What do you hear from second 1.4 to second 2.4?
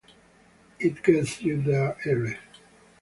you there early.